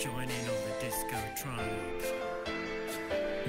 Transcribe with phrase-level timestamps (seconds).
[0.00, 1.60] Join in on the disco tribe.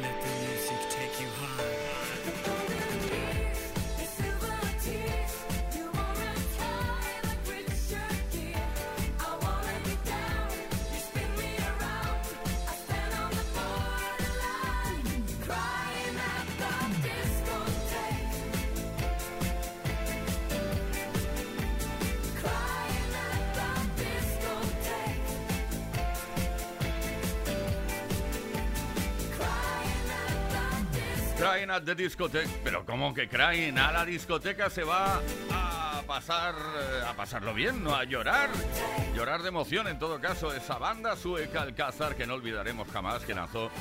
[0.01, 2.60] Let the music take you high.
[31.41, 32.47] Crying at the discoteca.
[32.63, 33.75] Pero ¿cómo que crying?
[33.79, 35.19] A la discoteca se va
[35.52, 38.52] a pasar eh, a pasarlo bien, no a llorar.
[39.16, 40.53] Llorar de emoción en todo caso.
[40.53, 43.72] Esa banda sueca Alcázar que no olvidaremos jamás que lanzó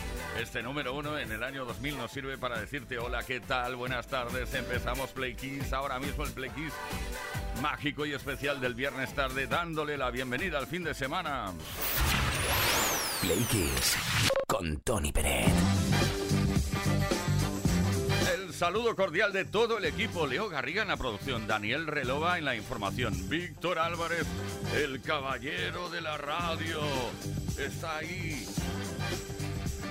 [0.40, 3.76] este número uno en el año 2000 nos sirve para decirte hola, ¿qué tal?
[3.76, 4.54] Buenas tardes.
[4.54, 5.74] Empezamos Play Kiss.
[5.74, 6.72] Ahora mismo el Play Kiss
[7.60, 11.52] mágico y especial del viernes tarde dándole la bienvenida al fin de semana.
[13.20, 13.98] Play Kiss
[14.46, 16.19] con Tony Pérez
[18.60, 20.26] saludo cordial de todo el equipo.
[20.26, 24.26] Leo Garriga en la producción, Daniel Relova en la información, Víctor Álvarez,
[24.76, 26.78] el caballero de la radio,
[27.56, 28.46] está ahí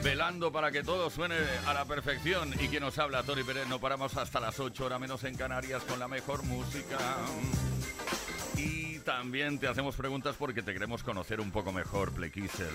[0.03, 1.33] velando para que todo suene
[1.65, 2.53] a la perfección.
[2.59, 5.81] Y quien nos habla, Tony Pérez, no paramos hasta las 8 horas menos en Canarias
[5.85, 6.99] con la mejor música.
[9.09, 12.69] También te hacemos preguntas porque te queremos conocer un poco mejor, Plequiser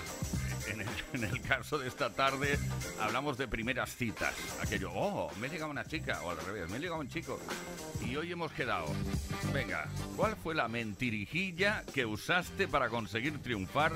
[0.67, 2.57] en el, caso de esta tarde
[2.99, 4.33] hablamos de primeras citas.
[4.61, 7.39] Aquello, oh, me llega una chica, o al revés, me llega un chico.
[8.05, 8.87] Y hoy hemos quedado.
[9.53, 13.93] Venga, ¿cuál fue la mentirijilla que usaste para conseguir triunfar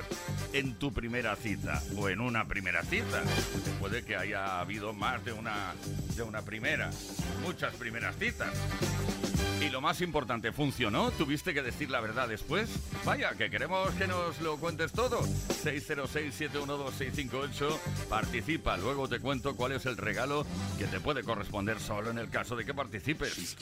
[0.54, 1.82] en tu primera cita?
[1.98, 3.24] O en una primera cita.
[3.80, 5.74] Puede que haya habido más de una,
[6.16, 6.92] de una primera.
[7.44, 8.54] Muchas primeras citas.
[9.62, 11.12] Y lo más importante, ¿funcionó?
[11.12, 12.70] ¿Tuviste que decir la verdad después?
[13.04, 15.20] Vaya, que queremos que nos lo cuentes todo.
[15.22, 17.78] 606-712-658.
[18.08, 20.46] Participa, luego te cuento cuál es el regalo
[20.78, 23.58] que te puede corresponder solo en el caso de que participes.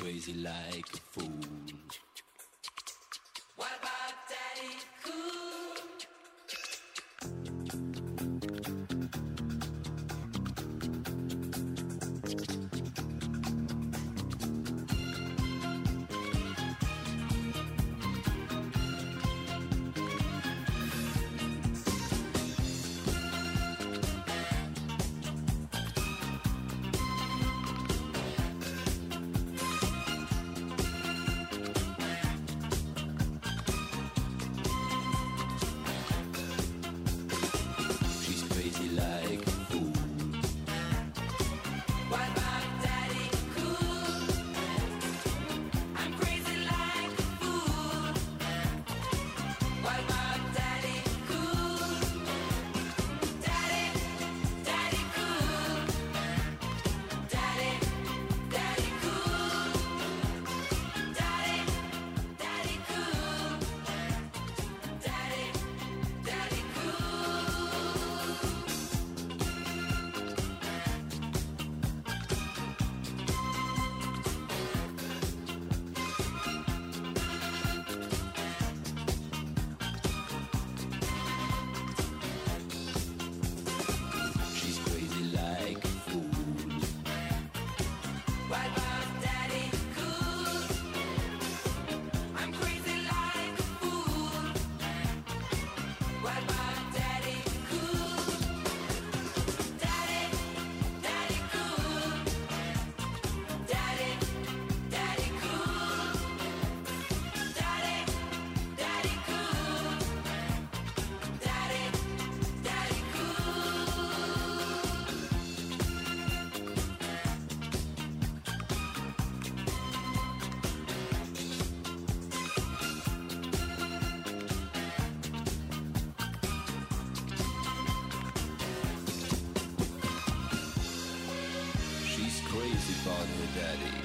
[133.57, 133.97] Daddy.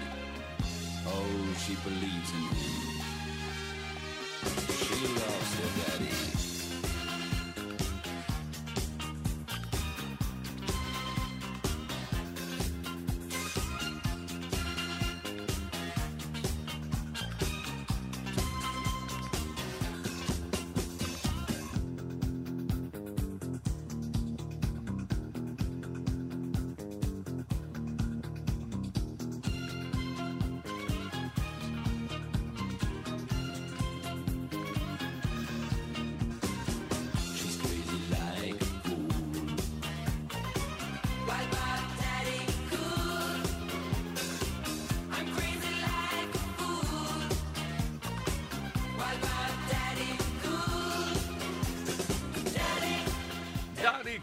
[1.06, 3.02] Oh, she believes in him.
[4.80, 6.31] She loves her daddy.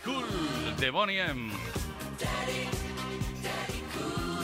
[0.04, 0.26] Cool
[0.80, 1.52] de Bonnie M.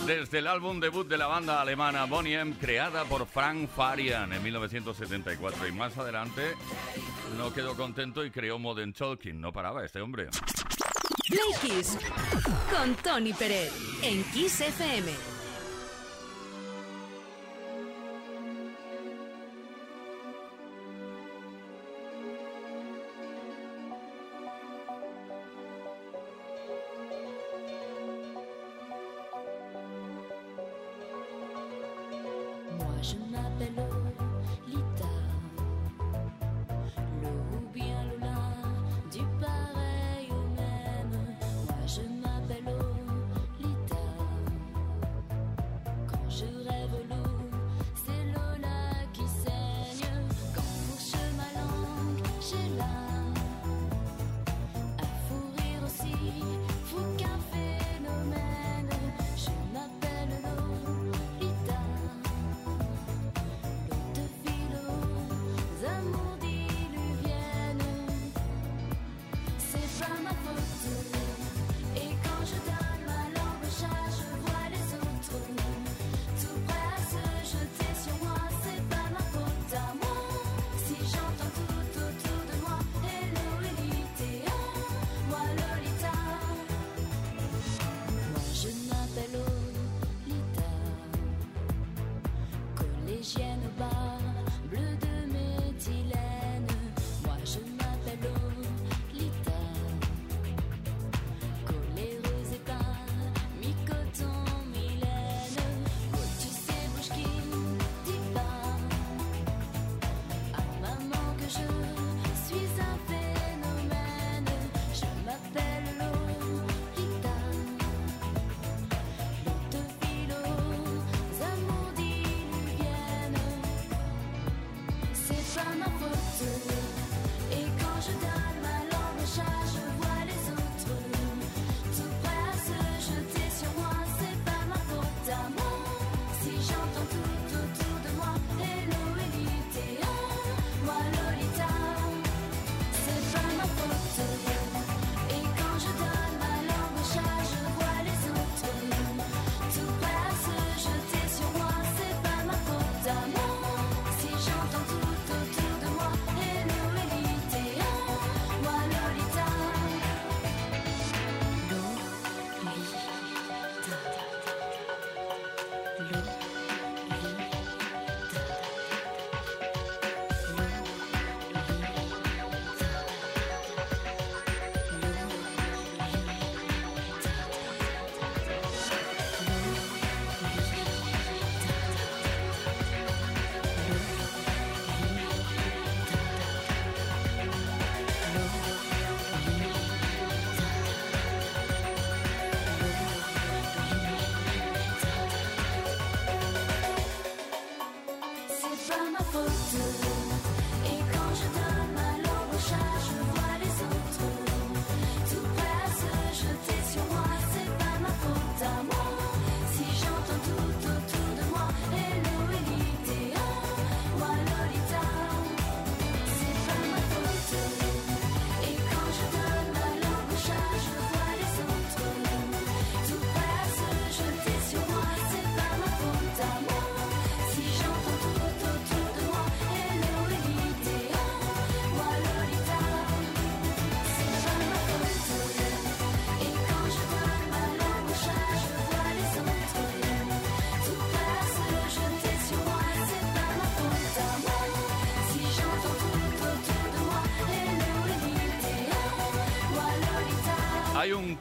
[0.05, 4.43] Desde el álbum debut de la banda alemana Bonnie M, creada por Frank Farian en
[4.43, 5.67] 1974.
[5.67, 6.55] Y más adelante
[7.37, 9.39] no quedó contento y creó Modern Talking.
[9.39, 10.29] No paraba este hombre.
[11.27, 11.83] Play
[12.69, 13.71] con Tony Pérez
[14.03, 15.34] en Kiss FM.
[33.05, 33.94] Je m'appelle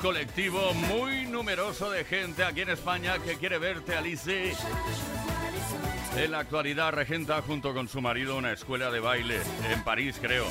[0.05, 4.53] colectivo muy numeroso de gente aquí en España que quiere verte, Alice.
[6.19, 10.45] En la actualidad regenta junto con su marido una escuela de baile en París, creo.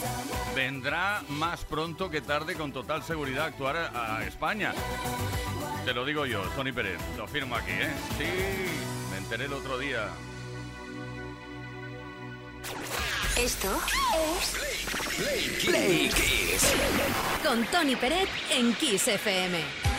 [0.56, 4.74] Vendrá más pronto que tarde con total seguridad a actuar a, a España.
[5.86, 6.98] Te lo digo yo, Tony Pérez.
[7.16, 7.92] Lo firmo aquí, ¿eh?
[8.18, 8.26] Sí,
[9.12, 10.08] me enteré el otro día.
[13.38, 13.70] Esto
[14.40, 14.73] es
[15.66, 16.74] Play Kiss.
[17.44, 19.93] Con Tony Peret en Kiss FM.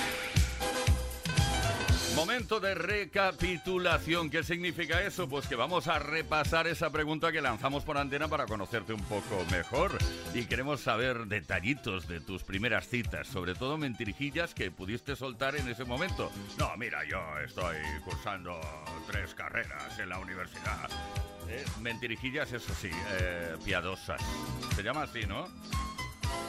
[2.14, 4.30] Momento de recapitulación.
[4.30, 5.28] ¿Qué significa eso?
[5.28, 9.44] Pues que vamos a repasar esa pregunta que lanzamos por antena para conocerte un poco
[9.50, 9.98] mejor.
[10.32, 15.68] Y queremos saber detallitos de tus primeras citas, sobre todo mentirijillas que pudiste soltar en
[15.68, 16.30] ese momento.
[16.56, 18.60] No, mira, yo estoy cursando
[19.10, 20.88] tres carreras en la universidad.
[21.48, 22.90] Eh, mentirijillas, eso sí,
[23.20, 24.20] eh, piadosas.
[24.76, 25.48] Se llama así, ¿no?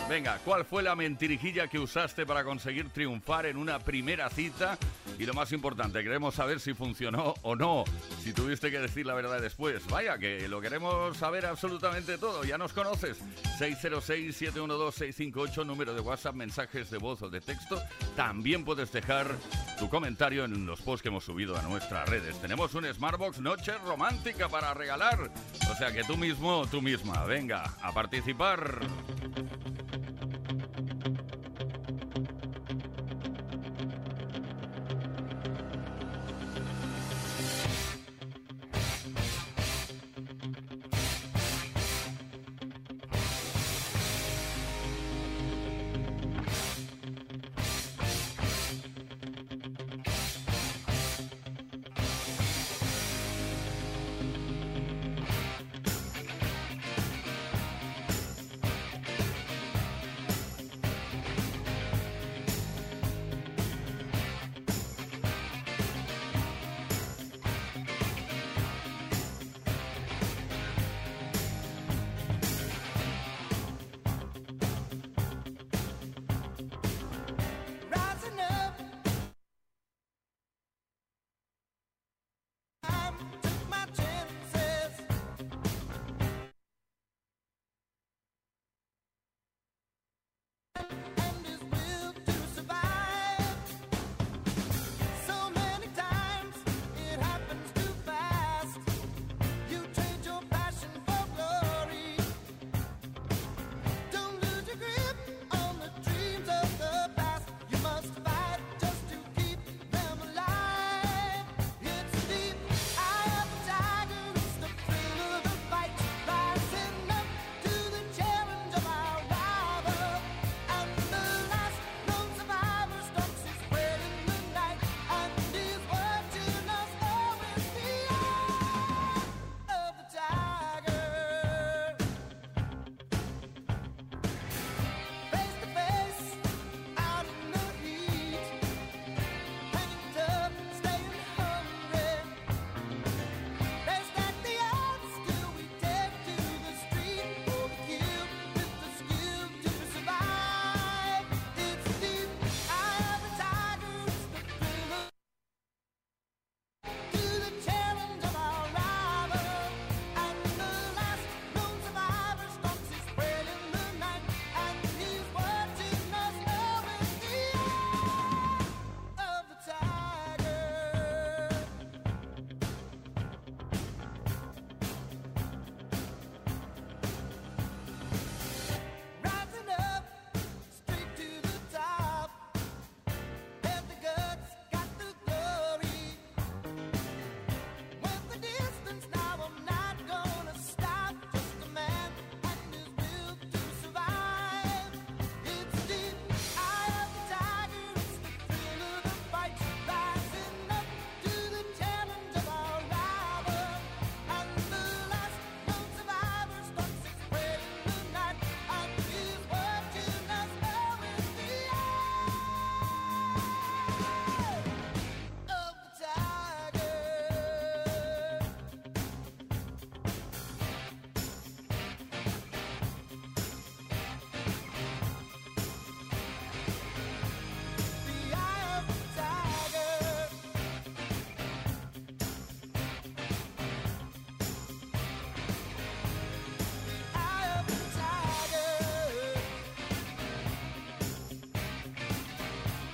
[0.08, 4.78] Venga, ¿cuál fue la mentirijilla que usaste para conseguir triunfar en una primera cita?
[5.18, 7.86] Y lo más importante, queremos saber si funcionó o no,
[8.22, 9.84] si tuviste que decir la verdad después.
[9.88, 13.18] Vaya, que lo queremos saber absolutamente todo, ya nos conoces.
[13.58, 17.82] 606-712-658, número de WhatsApp, mensajes de voz o de texto.
[18.16, 19.26] También puedes dejar
[19.80, 22.40] tu comentario en los posts que hemos subido a nuestras redes.
[22.42, 25.32] Tenemos un Smartbox Noche Romántica para regalar.
[25.72, 28.82] O sea que tú mismo, tú misma, venga, a participar.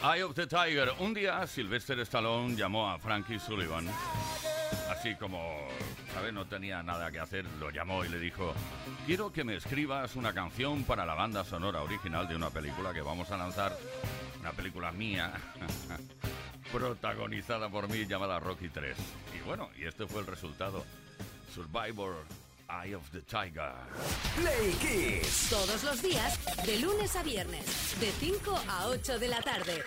[0.03, 0.91] Eye of the Tiger.
[0.97, 3.87] Un día Sylvester Stallone llamó a Frankie Sullivan.
[4.89, 5.67] Así como,
[6.11, 6.33] ¿sabes?
[6.33, 8.51] No tenía nada que hacer, lo llamó y le dijo,
[9.05, 13.01] quiero que me escribas una canción para la banda sonora original de una película que
[13.01, 13.77] vamos a lanzar,
[14.39, 15.33] una película mía,
[16.71, 18.97] protagonizada por mí llamada Rocky 3.
[19.37, 20.83] Y bueno, y este fue el resultado.
[21.53, 22.25] Survivor,
[22.71, 23.73] Eye of the Tiger.
[24.37, 25.49] Play Kiss.
[25.49, 27.65] Todos los días, de lunes a viernes,
[27.99, 29.83] de 5 a 8 de la tarde.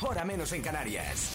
[0.00, 1.34] Hora menos en Canarias.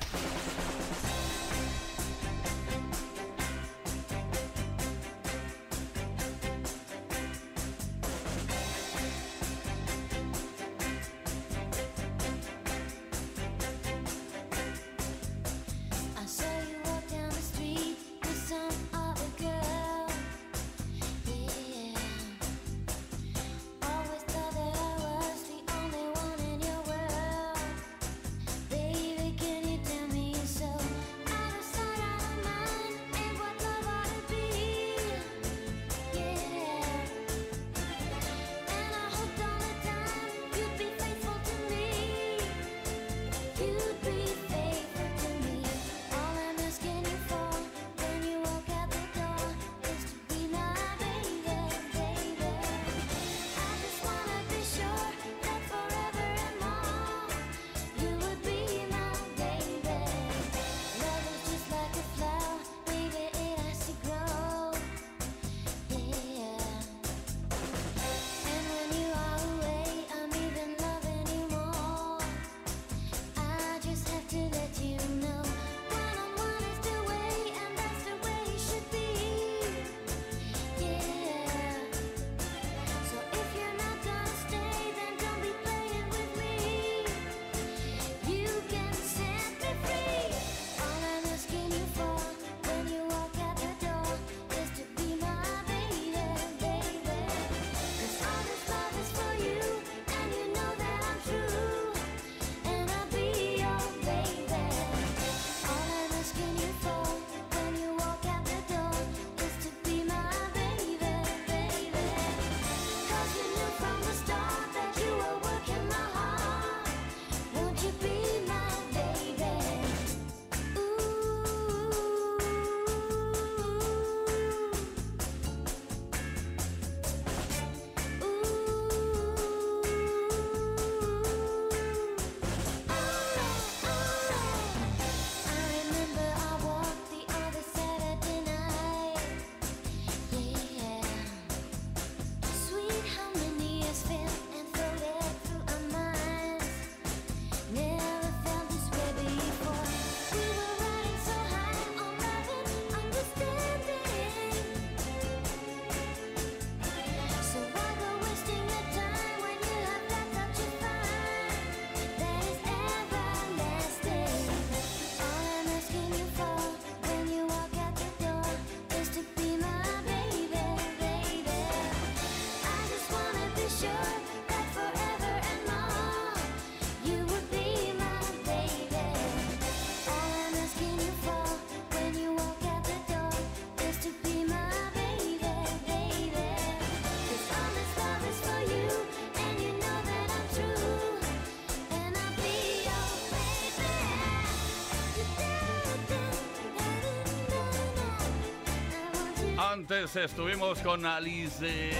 [199.60, 201.92] Antes estuvimos con Alice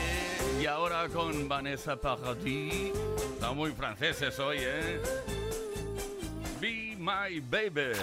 [0.62, 2.94] y ahora con Vanessa Paradis.
[3.34, 5.02] Están muy franceses hoy, ¿eh?
[6.62, 7.98] Be My Baby.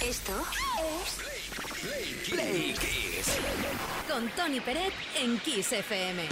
[0.00, 0.32] Esto
[0.78, 3.36] es Play Kiss.
[4.08, 6.28] Con Tony Peret en Kiss FM.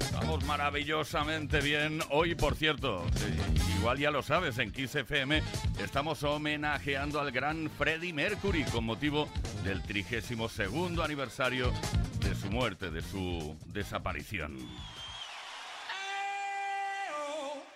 [0.00, 2.00] Estamos maravillosamente bien.
[2.08, 5.42] Hoy, por cierto, eh, igual ya lo sabes, en Kiss FM
[5.78, 9.28] estamos homenajeando al gran Freddie Mercury con motivo
[9.62, 10.60] del 32
[11.02, 11.72] aniversario
[12.20, 14.56] de su muerte, de su desaparición.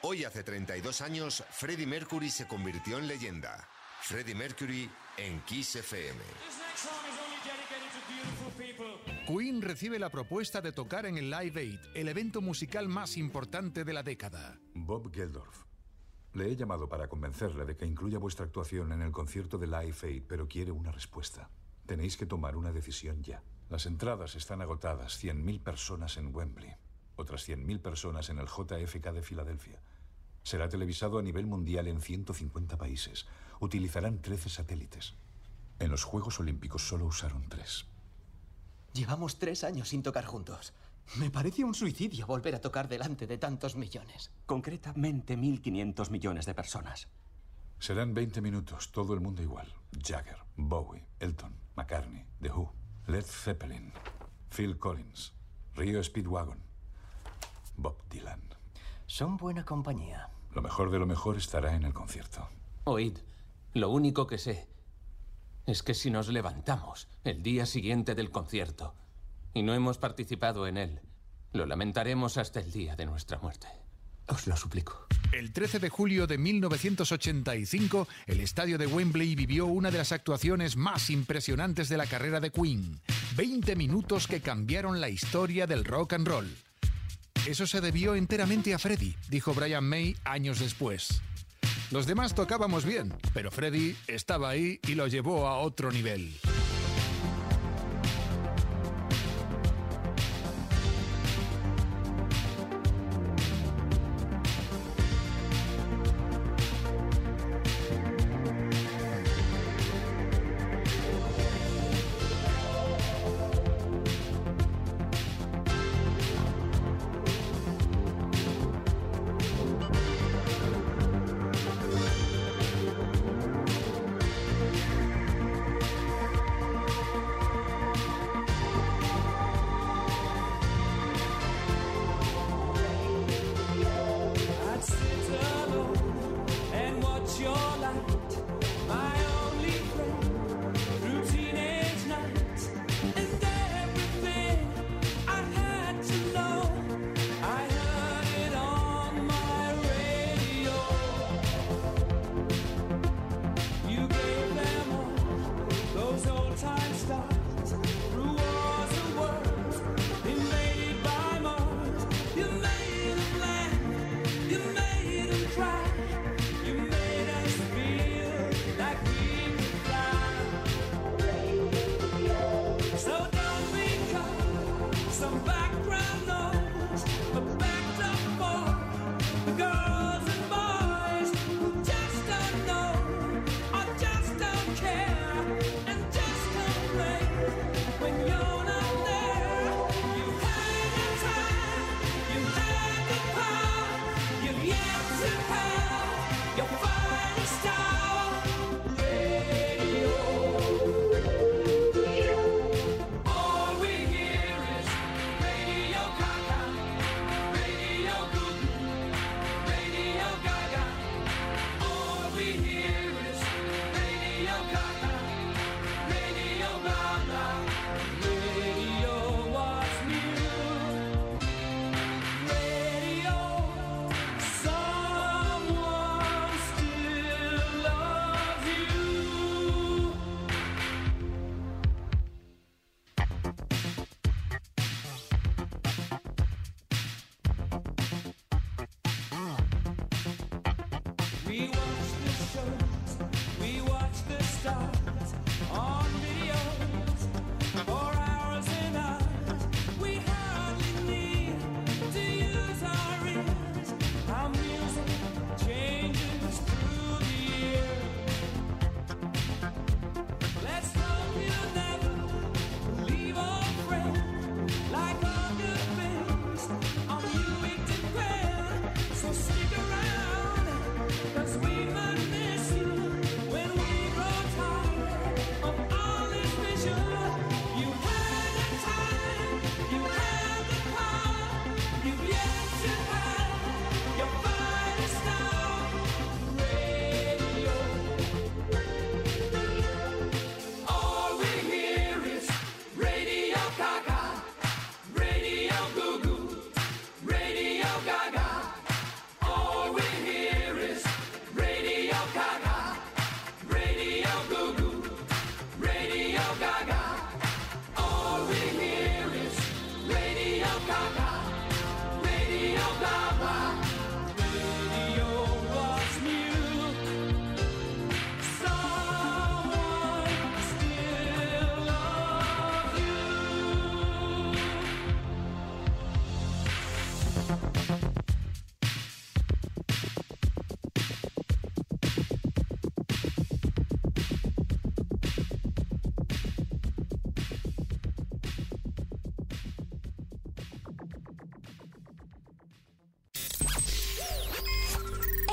[0.03, 3.69] Hoy hace 32 años, Freddie Mercury se convirtió en leyenda.
[4.01, 6.21] Freddie Mercury en Kiss FM.
[9.27, 13.85] Queen recibe la propuesta de tocar en el Live Aid, el evento musical más importante
[13.85, 14.59] de la década.
[14.75, 15.68] Bob Geldorf.
[16.39, 19.97] Le he llamado para convencerle de que incluya vuestra actuación en el concierto de Live
[20.05, 21.51] Aid, pero quiere una respuesta.
[21.85, 23.43] Tenéis que tomar una decisión ya.
[23.69, 26.77] Las entradas están agotadas, 100.000 personas en Wembley,
[27.17, 29.81] otras 100.000 personas en el JFK de Filadelfia.
[30.45, 33.27] Será televisado a nivel mundial en 150 países.
[33.59, 35.15] Utilizarán 13 satélites.
[35.81, 37.85] En los Juegos Olímpicos solo usaron tres.
[38.93, 40.73] Llevamos tres años sin tocar juntos.
[41.17, 44.31] Me parece un suicidio volver a tocar delante de tantos millones.
[44.47, 47.09] Concretamente 1.500 millones de personas.
[47.79, 49.73] Serán 20 minutos, todo el mundo igual.
[50.03, 52.73] Jagger, Bowie, Elton, McCartney, The Who,
[53.07, 53.93] Led Zeppelin,
[54.55, 55.33] Phil Collins,
[55.75, 56.59] Rio Speedwagon,
[57.77, 58.43] Bob Dylan.
[59.07, 60.29] Son buena compañía.
[60.53, 62.49] Lo mejor de lo mejor estará en el concierto.
[62.85, 63.17] Oíd,
[63.73, 64.69] lo único que sé
[65.67, 68.95] es que si nos levantamos el día siguiente del concierto
[69.55, 71.01] y no hemos participado en él,
[71.53, 73.69] lo lamentaremos hasta el día de nuestra muerte.
[74.29, 75.07] Os lo suplico.
[75.33, 80.77] El 13 de julio de 1985, el estadio de Wembley vivió una de las actuaciones
[80.77, 83.01] más impresionantes de la carrera de Queen.
[83.37, 86.57] 20 minutos que cambiaron la historia del rock and roll.
[87.47, 91.23] Eso se debió enteramente a Freddie, dijo Brian May años después.
[91.91, 96.35] Los demás tocábamos bien, pero Freddie estaba ahí y lo llevó a otro nivel.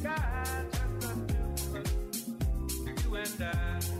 [0.00, 0.64] sky.
[1.00, 1.36] Just the
[1.66, 1.86] two of
[2.86, 3.04] us.
[3.04, 3.99] You and I.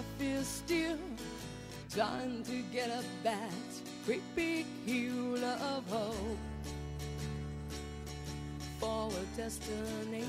[0.00, 0.98] Life is still
[1.92, 3.52] trying to get up that
[4.06, 6.38] great big hill of hope
[8.78, 10.26] for a destination.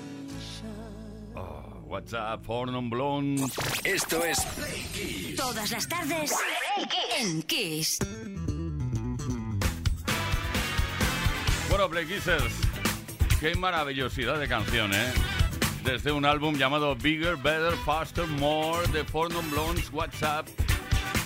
[1.35, 3.41] Oh, WhatsApp, Fornum Blonde.
[3.85, 5.35] Esto es Play Kiss.
[5.37, 6.33] Todas las tardes
[7.19, 7.99] en Kiss.
[11.69, 12.53] Bueno, Play Kissers,
[13.39, 15.13] qué maravillosidad de canción, ¿eh?
[15.83, 20.47] Desde un álbum llamado Bigger, Better, Faster, More de Fornum Blondes WhatsApp.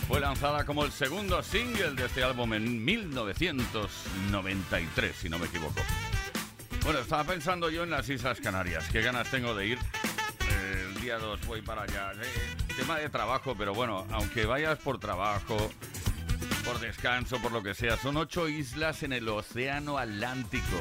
[0.07, 5.81] Fue lanzada como el segundo single de este álbum en 1993, si no me equivoco.
[6.83, 8.87] Bueno, estaba pensando yo en las Islas Canarias.
[8.91, 9.77] Qué ganas tengo de ir.
[10.63, 12.13] El día 2 voy para allá.
[12.13, 15.69] Eh, tema de trabajo, pero bueno, aunque vayas por trabajo,
[16.63, 20.79] por descanso, por lo que sea, son ocho islas en el Océano Atlántico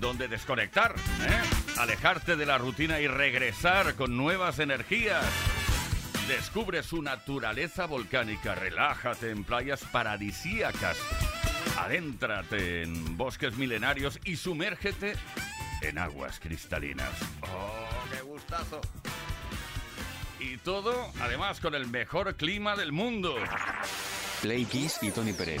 [0.00, 1.69] donde desconectar, ¿eh?
[1.80, 5.24] Alejarte de la rutina y regresar con nuevas energías.
[6.28, 10.98] Descubre su naturaleza volcánica, relájate en playas paradisíacas,
[11.78, 15.14] adéntrate en bosques milenarios y sumérgete
[15.82, 17.10] en aguas cristalinas.
[17.42, 18.80] ¡Oh, qué gustazo!
[20.38, 23.34] Y todo, además, con el mejor clima del mundo.
[24.42, 25.60] Play Kiss y Tony Pérez.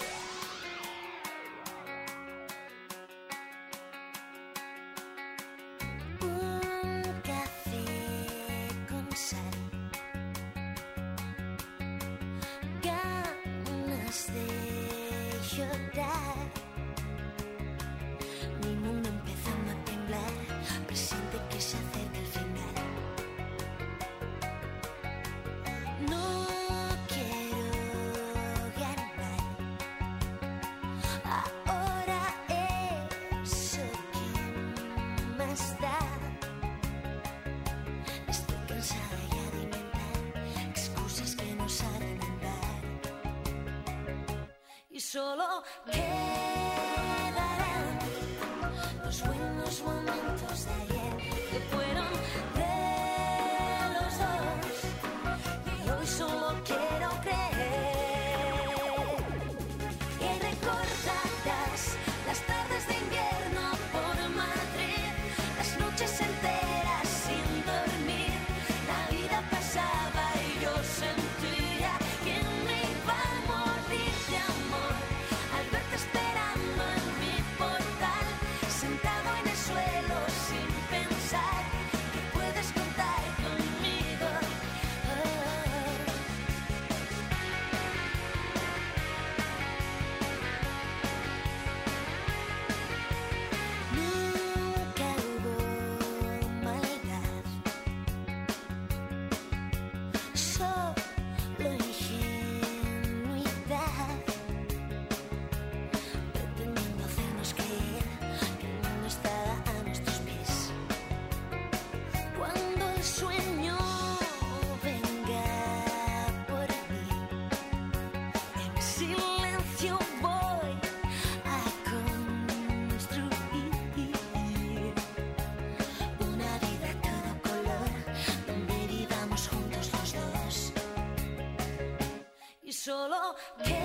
[133.65, 133.80] Y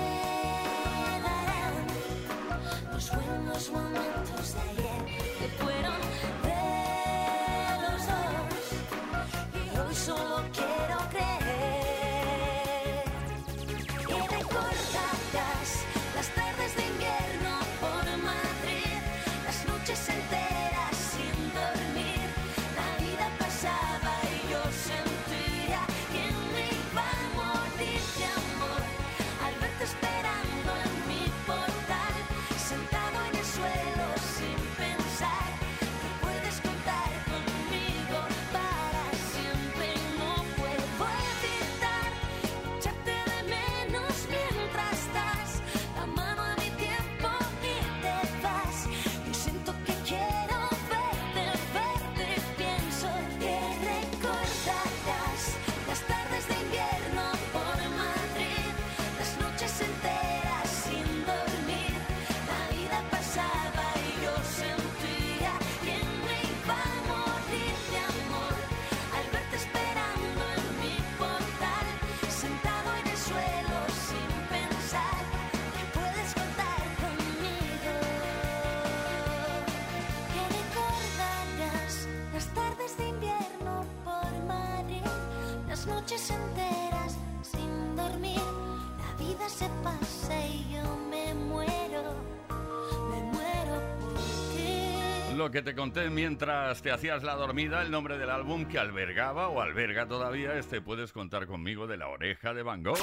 [95.37, 99.49] Lo que te conté mientras te hacías la dormida, el nombre del álbum que albergaba
[99.49, 102.97] o alberga todavía este Puedes contar conmigo de la oreja de Van Gogh.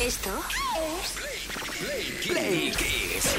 [0.00, 0.30] Esto
[1.02, 3.36] es Play Kiss.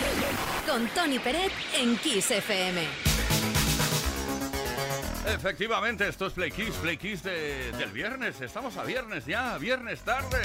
[0.68, 2.84] Con Tony Peret en Kiss FM.
[5.28, 8.42] Efectivamente, esto es Play Kiss, Play Kiss de- del viernes.
[8.42, 10.38] Estamos a viernes ya, viernes tarde.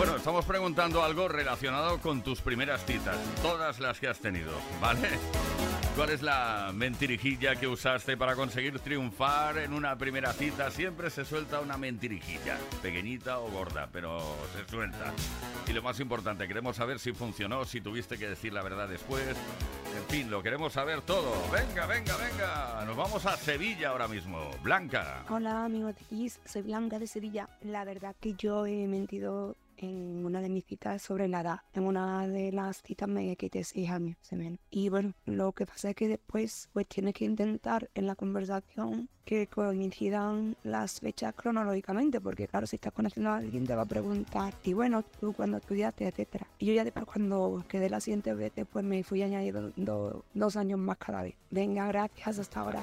[0.00, 5.10] Bueno, estamos preguntando algo relacionado con tus primeras citas, todas las que has tenido, ¿vale?
[5.94, 10.70] ¿Cuál es la mentirijilla que usaste para conseguir triunfar en una primera cita?
[10.70, 14.22] Siempre se suelta una mentirijilla, pequeñita o gorda, pero
[14.56, 15.12] se suelta.
[15.68, 19.36] Y lo más importante, queremos saber si funcionó, si tuviste que decir la verdad después.
[19.94, 21.34] En fin, lo queremos saber todo.
[21.52, 22.84] Venga, venga, venga.
[22.86, 24.50] Nos vamos a Sevilla ahora mismo.
[24.62, 25.26] Blanca.
[25.28, 27.50] Hola amigos de Kiss, soy Blanca de Sevilla.
[27.60, 31.60] La verdad que yo he mentido en una de mis citas sobre la edad.
[31.72, 34.58] En una de las citas me quité seis años, se menos.
[34.70, 39.08] Y bueno, lo que pasa es que después pues tienes que intentar en la conversación
[39.24, 43.86] que coincidan las fechas cronológicamente, porque claro, si estás conociendo a alguien te va a
[43.86, 46.48] preguntar, y bueno, tú cuando estudiaste, etcétera.
[46.58, 50.80] Y yo ya después cuando quedé la siguiente vez, pues me fui añadiendo dos años
[50.80, 51.36] más cada vez.
[51.50, 52.82] Venga, gracias, hasta ahora.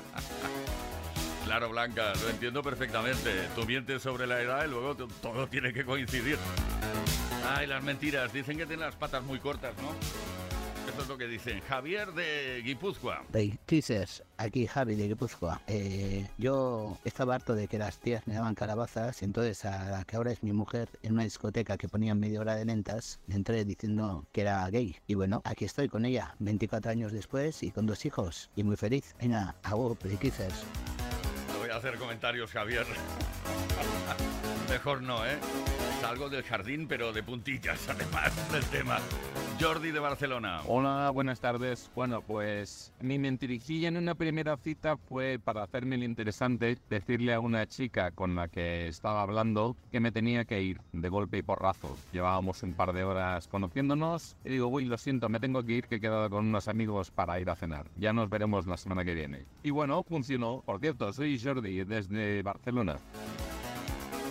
[1.48, 3.48] Claro, Blanca, lo entiendo perfectamente.
[3.56, 6.38] Tú mientes sobre la edad y luego todo tiene que coincidir.
[7.48, 8.34] Ay, las mentiras.
[8.34, 9.92] Dicen que tienen las patas muy cortas, ¿no?
[10.92, 11.62] Eso es lo que dicen.
[11.62, 13.24] Javier de Guipúzcoa.
[13.34, 15.62] Hey, Teasers, aquí Javi de Guipúzcoa.
[15.68, 20.18] Eh, yo estaba harto de que las tías me daban calabazas, entonces a la que
[20.18, 23.64] ahora es mi mujer, en una discoteca que ponían media hora de lentas, le entré
[23.64, 24.98] diciendo que era gay.
[25.08, 28.76] Y bueno, aquí estoy con ella, 24 años después y con dos hijos, y muy
[28.76, 29.16] feliz.
[29.18, 29.76] Venga, a
[31.78, 32.86] hacer comentarios, Javier.
[34.70, 35.38] Mejor no, ¿eh?
[36.02, 38.98] Salgo del jardín, pero de puntillas, además del tema.
[39.60, 40.62] Jordi de Barcelona.
[40.68, 41.90] Hola, buenas tardes.
[41.96, 47.40] Bueno, pues mi mentirijilla en una primera cita fue para hacerme el interesante decirle a
[47.40, 51.42] una chica con la que estaba hablando que me tenía que ir de golpe y
[51.42, 51.98] porrazo.
[52.12, 55.88] Llevábamos un par de horas conociéndonos y digo, uy, lo siento, me tengo que ir,
[55.88, 57.88] que he quedado con unos amigos para ir a cenar.
[57.98, 59.46] Ya nos veremos la semana que viene.
[59.64, 60.62] Y bueno, funcionó.
[60.68, 62.98] Por cierto, soy Jordi desde Barcelona.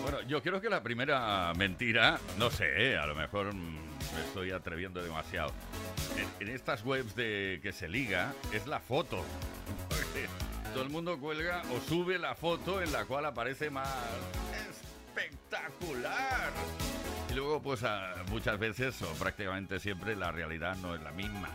[0.01, 2.97] Bueno, yo creo que la primera mentira, no sé, ¿eh?
[2.97, 3.57] a lo mejor mm,
[4.15, 5.51] me estoy atreviendo demasiado.
[6.17, 9.23] En, en estas webs de que se liga es la foto.
[10.73, 13.87] Todo el mundo cuelga o sube la foto en la cual aparece más
[15.17, 16.51] espectacular.
[17.29, 17.83] Y luego, pues
[18.31, 21.49] muchas veces o prácticamente siempre la realidad no es la misma.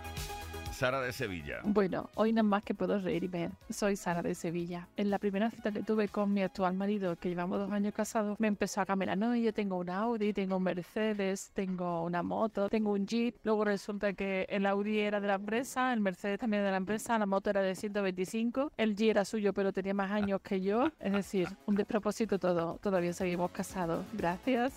[0.73, 1.61] Sara de Sevilla.
[1.63, 3.51] Bueno, hoy nada más que puedo reírme.
[3.71, 4.89] Soy Sara de Sevilla.
[4.97, 8.41] En la primera cita que tuve con mi actual marido, que llevamos dos años casados,
[8.41, 9.17] me empezó a camelar.
[9.17, 13.37] No, yo tengo un Audi, tengo un Mercedes, tengo una moto, tengo un Jeep.
[13.45, 17.17] Luego resulta que el Audi era de la empresa, el Mercedes también de la empresa,
[17.17, 20.91] la moto era de 125, el Jeep era suyo, pero tenía más años que yo.
[20.99, 22.79] Es decir, un despropósito todo.
[22.83, 24.05] Todavía seguimos casados.
[24.13, 24.73] Gracias.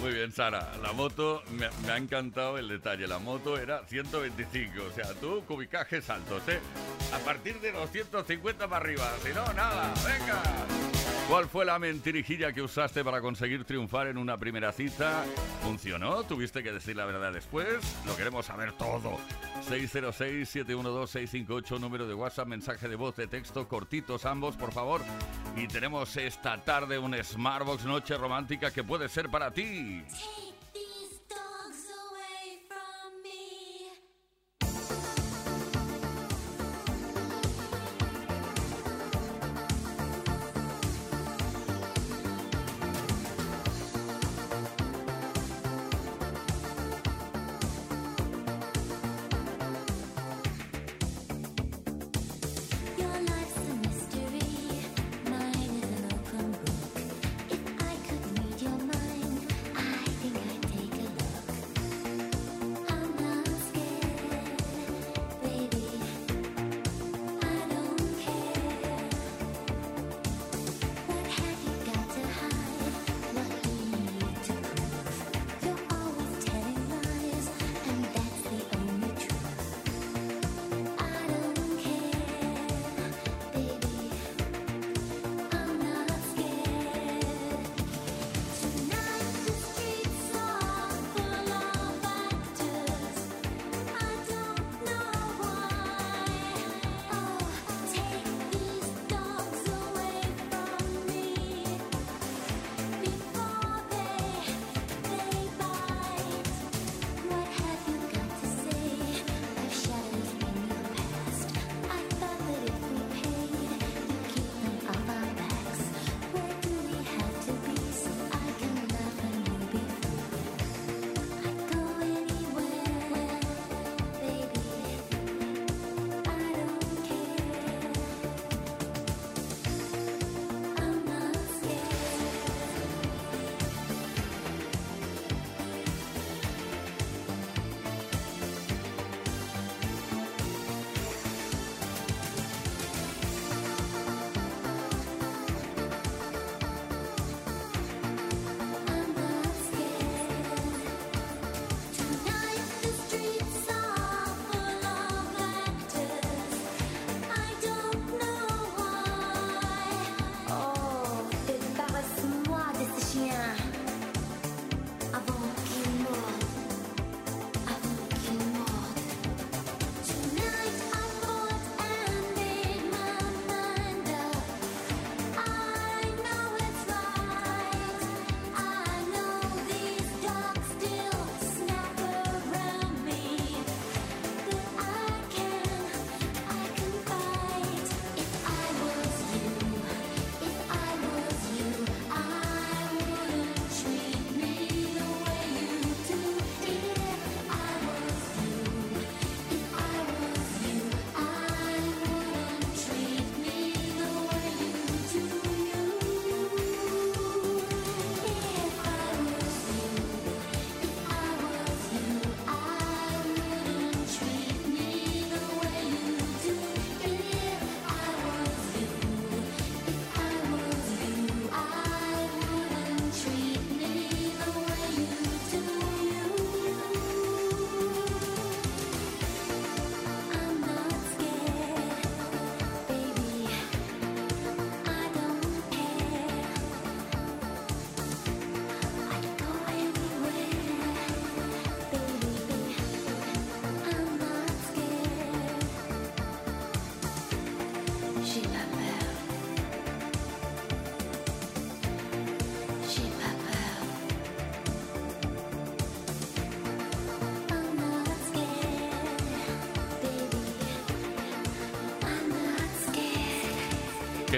[0.00, 0.72] Muy bien, Sara.
[0.80, 3.08] La moto, me, me ha encantado el detalle.
[3.08, 4.84] La moto era 125.
[4.84, 6.60] O sea, tú cubicajes altos, ¿eh?
[7.12, 9.10] A partir de 250 para arriba.
[9.24, 9.92] Si no, nada.
[10.06, 10.97] ¡Venga!
[11.28, 15.26] ¿Cuál fue la mentirijilla que usaste para conseguir triunfar en una primera cita?
[15.62, 16.24] ¿Funcionó?
[16.24, 17.84] ¿Tuviste que decir la verdad después?
[18.06, 19.18] Lo queremos saber todo.
[19.68, 25.02] 606-712-658, número de WhatsApp, mensaje de voz, de texto, cortitos ambos, por favor.
[25.54, 30.02] Y tenemos esta tarde un Smartbox Noche Romántica que puede ser para ti.
[30.08, 30.47] Sí.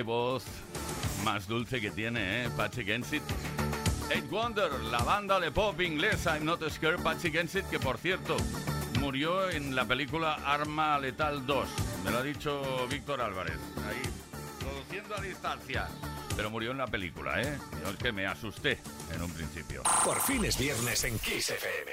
[0.01, 0.45] Qué voz
[1.25, 2.51] más dulce que tiene, ¿eh?
[2.57, 3.23] Patrick Ensit.
[4.11, 8.39] Eight Wonder, la banda de pop inglesa I'm Not Scared, Patrick Ensit, que por cierto
[8.99, 11.69] murió en la película Arma Letal 2.
[12.03, 14.01] Me lo ha dicho Víctor Álvarez, ahí,
[14.59, 15.87] produciendo a distancia.
[16.35, 17.59] Pero murió en la película, ¿eh?
[17.85, 18.79] Yo es que me asusté
[19.15, 19.83] en un principio.
[20.03, 21.90] Por fin es viernes en Kiss FM.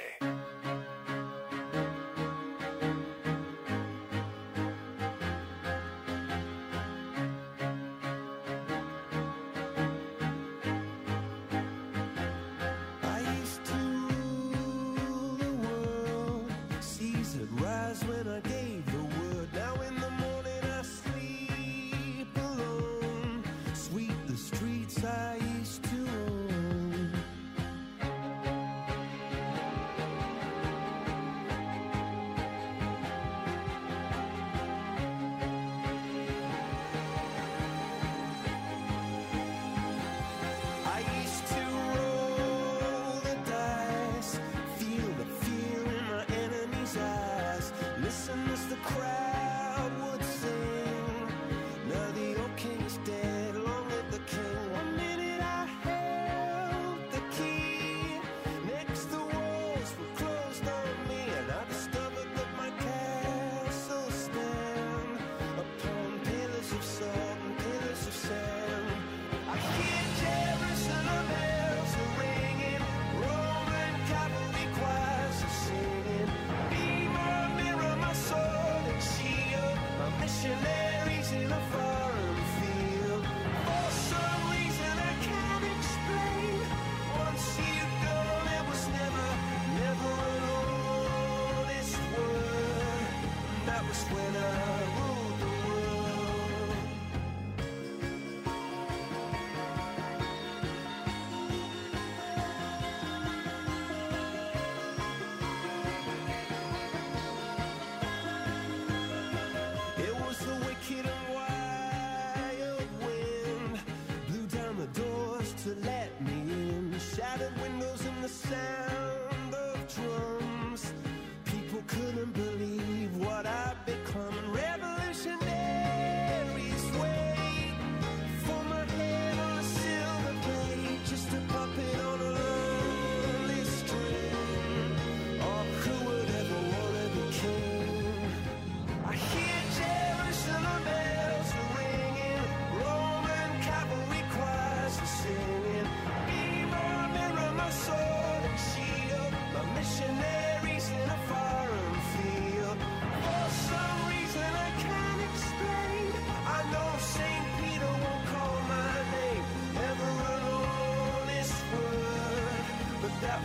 [94.18, 94.57] when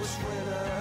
[0.03, 0.72] was with winter.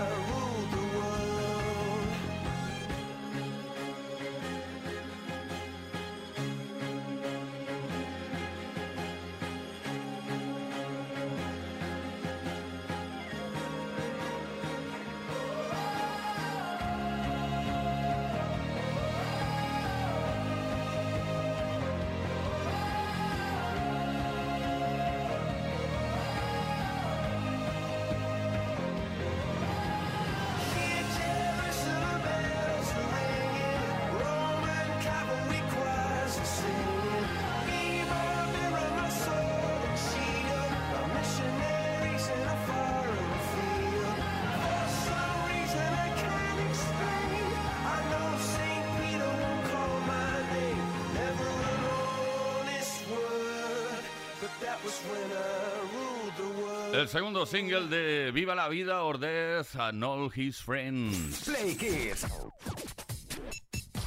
[56.92, 61.44] El segundo single de Viva la Vida, Ordez and All His Friends.
[61.44, 62.26] Play Kids.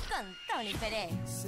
[0.08, 1.46] Con Tony Pérez.